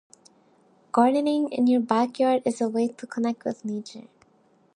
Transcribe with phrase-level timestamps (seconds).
[0.93, 4.07] Gardening in your backyard is a way to connect with nature.